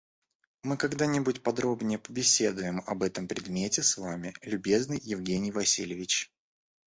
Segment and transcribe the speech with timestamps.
[0.63, 6.31] Мы когда-нибудь поподробнее побеседуем об этом предмете с вами, любезный Евгений Васильич.